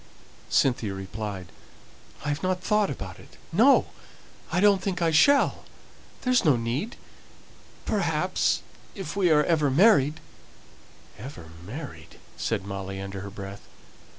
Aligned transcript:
Cynthia 0.49 0.95
replied, 0.95 1.51
"I've 2.25 2.41
not 2.41 2.59
thought 2.61 2.89
about 2.89 3.19
it 3.19 3.37
no! 3.53 3.85
I 4.51 4.59
don't 4.59 4.81
think 4.81 4.99
I 4.99 5.11
shall 5.11 5.63
there's 6.23 6.43
no 6.43 6.55
need. 6.55 6.95
Perhaps, 7.85 8.63
if 8.95 9.15
we 9.15 9.29
are 9.29 9.43
ever 9.43 9.69
married" 9.69 10.19
"Ever 11.23 11.49
married!" 11.63 12.17
said 12.35 12.65
Molly, 12.65 12.99
under 12.99 13.19
her 13.19 13.29
breath. 13.29 13.67